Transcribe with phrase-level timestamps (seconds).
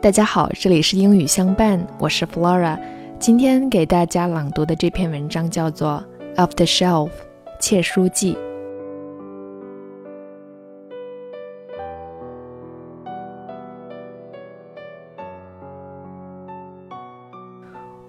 [0.00, 2.78] 大家好，这里是英语相伴，我是 Flora。
[3.18, 6.04] 今天给大家朗读的这篇文章叫做《
[6.36, 7.10] Off the Shelf》，
[7.58, 8.36] 窃书记。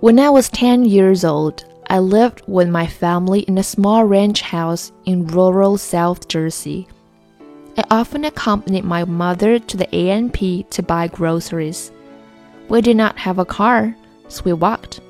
[0.01, 4.41] When I was 10 years old, I lived with my family in a small ranch
[4.41, 6.87] house in rural South Jersey.
[7.80, 11.90] I often accompanied my mother to the A&P to buy groceries.
[12.68, 13.96] We did not have a car,
[14.28, 15.00] so we walked,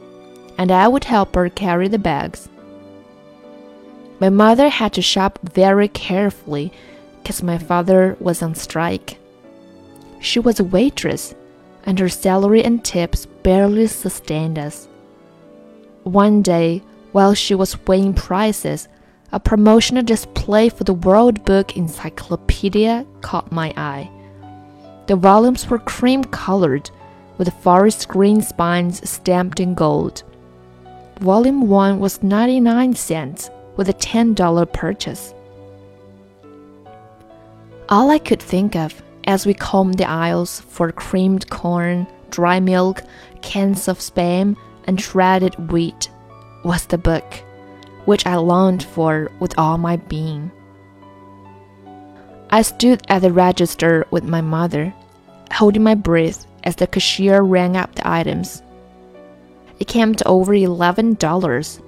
[0.57, 2.49] and I would help her carry the bags.
[4.21, 6.73] My mother had to shop very carefully
[7.19, 9.19] because my father was on strike.
[10.21, 11.35] She was a waitress,
[11.83, 14.87] and her salary and tips barely sustained us.
[16.05, 18.87] One day, while she was weighing prices,
[19.33, 24.11] a promotional display for the World Book Encyclopedia caught my eye.
[25.07, 26.91] The volumes were cream colored,
[27.39, 30.25] with forest green spines stamped in gold.
[31.21, 35.33] Volume 1 was 99 cents, with a $10 purchase.
[37.89, 43.03] All I could think of as we combed the aisles for creamed corn, dry milk,
[43.43, 46.11] cans of spam, and shredded wheat
[46.65, 47.43] was the book
[48.11, 50.51] which I longed for with all my being.
[52.51, 54.93] I stood at the register with my mother,
[55.53, 58.65] holding my breath as the cashier rang up the items.
[59.79, 61.81] It came to over eleven dollars.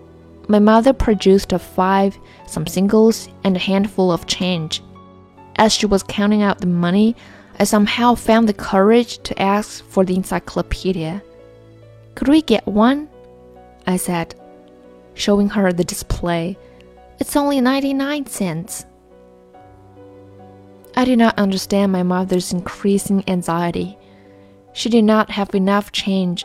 [0.47, 4.81] My mother produced a five, some singles, and a handful of change.
[5.57, 7.17] As she was counting out the money,
[7.59, 11.21] I somehow found the courage to ask for the encyclopedia.
[12.15, 13.09] Could we get one?
[13.89, 14.37] I said
[15.15, 16.57] showing her the display.
[17.19, 18.85] It's only 99 cents.
[20.97, 23.97] I did not understand my mother's increasing anxiety.
[24.73, 26.45] She did not have enough change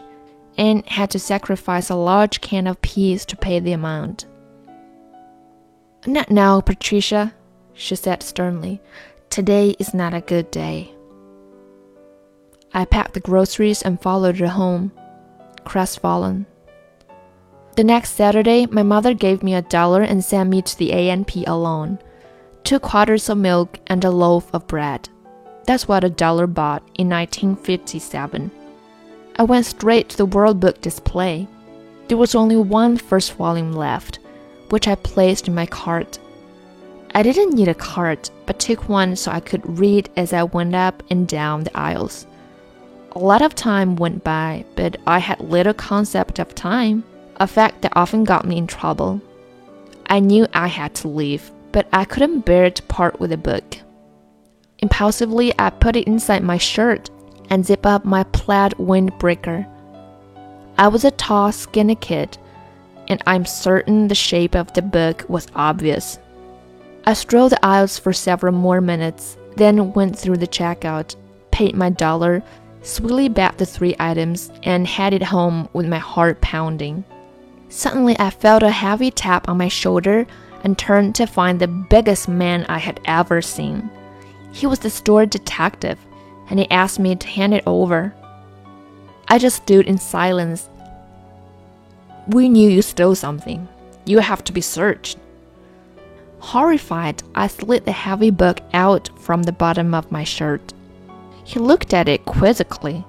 [0.58, 4.26] and had to sacrifice a large can of peas to pay the amount.
[6.06, 7.34] Not now, Patricia,
[7.74, 8.82] she said sternly.
[9.30, 10.92] Today is not a good day.
[12.74, 14.92] I packed the groceries and followed her home,
[15.66, 16.46] crestfallen.
[17.78, 21.46] The next Saturday, my mother gave me a dollar and sent me to the A&P
[21.46, 22.00] alone.
[22.64, 25.10] Two quarters of milk and a loaf of bread.
[25.68, 28.50] That's what a dollar bought in 1957.
[29.36, 31.48] I went straight to the World Book display.
[32.08, 34.18] There was only one first volume left,
[34.70, 36.18] which I placed in my cart.
[37.14, 40.74] I didn't need a cart, but took one so I could read as I went
[40.74, 42.26] up and down the aisles.
[43.12, 47.04] A lot of time went by, but I had little concept of time
[47.38, 49.22] a fact that often got me in trouble.
[50.08, 53.78] I knew I had to leave, but I couldn't bear to part with the book.
[54.80, 57.10] Impulsively, I put it inside my shirt
[57.50, 59.68] and zip up my plaid windbreaker.
[60.78, 62.38] I was a tall, skinny kid,
[63.08, 66.20] and I'm certain the shape of the book was obvious.
[67.06, 71.16] I strolled the aisles for several more minutes, then went through the checkout,
[71.52, 72.44] paid my dollar,
[72.82, 77.04] swiftly bagged the three items, and headed home with my heart pounding.
[77.70, 80.26] Suddenly, I felt a heavy tap on my shoulder
[80.64, 83.90] and turned to find the biggest man I had ever seen.
[84.52, 86.00] He was the store detective,
[86.50, 88.14] and he asked me to hand it over.
[89.28, 90.70] I just stood in silence.
[92.28, 93.68] We knew you stole something.
[94.06, 95.18] You have to be searched.
[96.40, 100.74] Horrified, I slid the heavy book out from the bottom of my shirt.
[101.44, 103.06] He looked at it quizzically.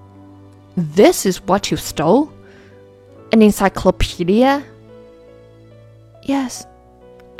[0.77, 2.33] This is what you stole?
[3.33, 4.65] An encyclopedia?
[6.23, 6.67] Yes,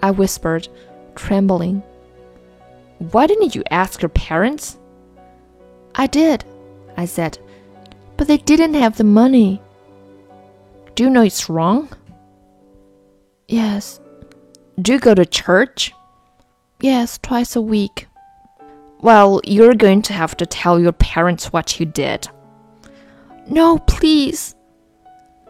[0.01, 0.69] I whispered,
[1.15, 1.83] trembling.
[2.99, 4.79] Why didn't you ask your parents?
[5.95, 6.45] I did,
[6.97, 7.39] I said,
[8.17, 9.63] but they didn't have the money.
[10.95, 11.89] Do you know it's wrong?
[13.47, 14.01] Yes.
[14.81, 15.93] Do you go to church?
[16.81, 18.07] Yes, twice a week.
[19.01, 22.29] Well, you're going to have to tell your parents what you did.
[23.49, 24.55] No, please.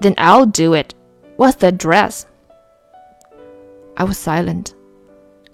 [0.01, 0.95] Then I'll do it.
[1.37, 2.27] What's the address?
[3.97, 4.75] I was silent.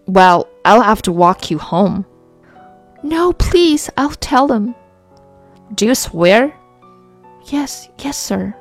[0.07, 2.05] Well, I'll have to walk you home.
[3.03, 4.75] No, please, I'll tell them.
[5.75, 6.55] Do you swear?
[7.47, 8.55] Yes, yes, sir.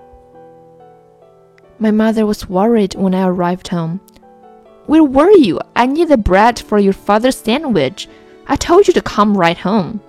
[1.80, 4.00] My mother was worried when I arrived home.
[4.85, 5.59] Where were you?
[5.75, 8.07] I need the bread for your father's sandwich.
[8.47, 10.01] I told you to come right home.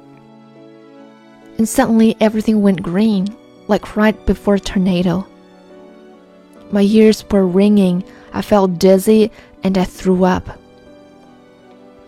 [1.59, 3.29] And suddenly everything went green,
[3.69, 5.27] like right before a tornado.
[6.75, 9.31] My ears were ringing, I felt dizzy,
[9.63, 10.59] and I threw up.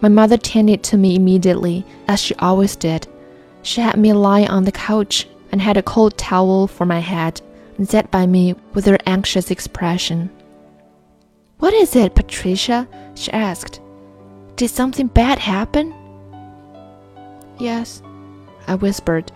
[0.00, 3.06] My mother tended to me immediately, as she always did.
[3.62, 7.40] She had me lie on the couch and had a cold towel for my head
[7.78, 10.30] and sat by me with her anxious expression.
[11.60, 12.88] What is it, Patricia?
[13.14, 13.80] she asked.
[14.56, 15.94] Did something bad happen?
[17.60, 18.02] Yes,
[18.66, 19.30] I whispered.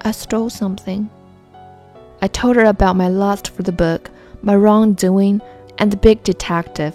[0.00, 1.10] I stole something.
[2.22, 4.10] I told her about my lust for the book,
[4.42, 5.40] my wrongdoing,
[5.78, 6.94] and the big detective.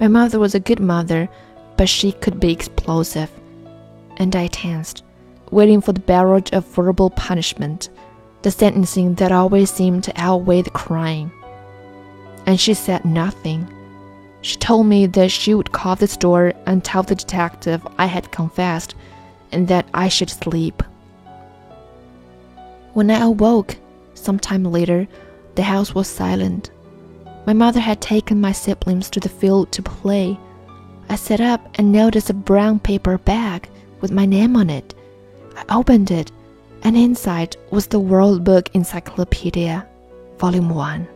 [0.00, 1.28] My mother was a good mother,
[1.76, 3.30] but she could be explosive.
[4.16, 5.04] And I tensed,
[5.50, 7.88] waiting for the barrage of verbal punishment,
[8.42, 11.32] the sentencing that always seemed to outweigh the crime.
[12.46, 13.72] And she said nothing.
[14.40, 18.32] She told me that she would call the store and tell the detective I had
[18.32, 18.96] confessed
[19.52, 20.82] and that I should sleep.
[22.94, 23.76] When I awoke,
[24.14, 25.06] some time later,
[25.54, 26.70] the house was silent.
[27.46, 30.38] My mother had taken my siblings to the field to play.
[31.08, 33.68] I sat up and noticed a brown paper bag
[34.00, 34.94] with my name on it.
[35.56, 36.32] I opened it,
[36.82, 39.86] and inside was the World Book Encyclopedia,
[40.38, 41.08] Volume 1.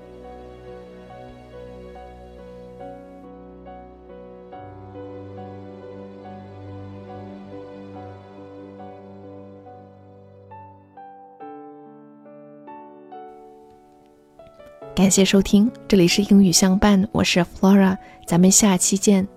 [14.97, 19.29] 感谢收听，这里是英语相伴，我是 Flora，咱们下期见。